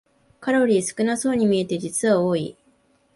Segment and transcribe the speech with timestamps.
[0.39, 2.57] カロリー少なそうに見えて実は多い